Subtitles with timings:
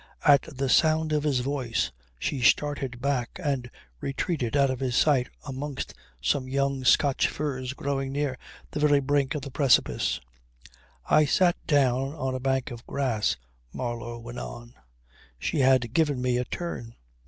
[0.25, 3.69] At the sound of his voice she started back and
[3.99, 8.35] retreated out of his sight amongst some young Scotch firs growing near
[8.71, 10.19] the very brink of the precipice.
[11.05, 13.37] "I sat down on a bank of grass,"
[13.71, 14.73] Marlow went on.
[15.37, 16.95] "She had given me a turn.